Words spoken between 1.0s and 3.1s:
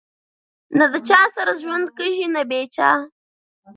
چا سره ژوند کېږي نه بې چا